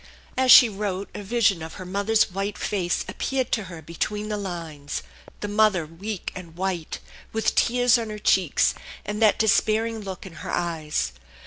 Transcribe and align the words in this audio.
As 0.35 0.51
she 0.51 0.67
wrote, 0.67 1.11
a 1.13 1.21
vision 1.21 1.61
of 1.61 1.75
her 1.75 1.85
mother's 1.85 2.31
white 2.31 2.57
face 2.57 3.05
appeared 3.07 3.51
to 3.51 3.65
her 3.65 3.83
between 3.83 4.29
the 4.29 4.35
lines, 4.35 5.03
the 5.41 5.47
mother 5.47 5.85
weak 5.85 6.31
and 6.33 6.55
white, 6.57 6.97
with 7.31 7.53
tears 7.53 7.99
on 7.99 8.09
her 8.09 8.17
cheeks 8.17 8.73
and 9.05 9.21
that 9.21 9.37
despairing 9.37 9.99
look 9.99 10.25
in 10.25 10.37
her 10.41 10.49
eyes. 10.49 11.11